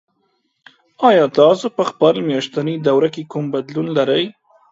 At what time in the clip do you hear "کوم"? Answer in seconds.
3.31-3.45